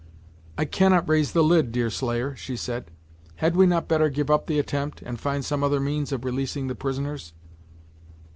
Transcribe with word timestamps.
"I 0.57 0.65
cannot 0.65 1.07
raise 1.07 1.31
the 1.31 1.43
lid, 1.43 1.71
Deerslayer!" 1.71 2.35
she 2.35 2.57
said 2.57 2.89
"Had 3.35 3.55
we 3.55 3.67
not 3.67 3.87
better 3.87 4.09
give 4.09 4.31
up 4.31 4.47
the 4.47 4.57
attempt, 4.57 5.03
and 5.03 5.19
find 5.21 5.45
some 5.45 5.63
other 5.63 5.79
means 5.79 6.11
of 6.11 6.25
releasing 6.25 6.65
the 6.65 6.73
prisoners?" 6.75 7.33